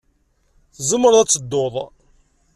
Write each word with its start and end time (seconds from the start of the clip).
Tzemreḍ 0.75 1.15
ad 1.19 1.29
tedduḍ. 1.29 1.75